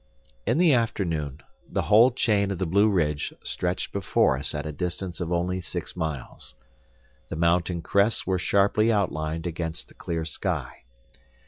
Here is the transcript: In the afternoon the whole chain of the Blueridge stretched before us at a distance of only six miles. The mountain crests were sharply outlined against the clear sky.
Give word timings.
In 0.47 0.57
the 0.57 0.73
afternoon 0.73 1.41
the 1.69 1.83
whole 1.83 2.09
chain 2.09 2.49
of 2.49 2.57
the 2.57 2.65
Blueridge 2.65 3.33
stretched 3.43 3.91
before 3.93 4.35
us 4.35 4.55
at 4.55 4.65
a 4.65 4.71
distance 4.71 5.21
of 5.21 5.31
only 5.31 5.61
six 5.61 5.95
miles. 5.95 6.55
The 7.27 7.35
mountain 7.35 7.83
crests 7.83 8.25
were 8.25 8.39
sharply 8.39 8.91
outlined 8.91 9.45
against 9.45 9.89
the 9.89 9.93
clear 9.93 10.25
sky. 10.25 10.85